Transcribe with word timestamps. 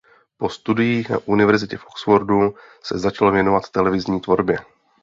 Po 0.37 0.49
studiích 0.49 1.09
na 1.09 1.17
univerzitě 1.25 1.77
v 1.77 1.85
Oxfordu 1.85 2.55
se 2.83 2.99
začal 2.99 3.31
věnovat 3.31 3.69
televizní 3.71 4.21
tvorbě. 4.21 4.57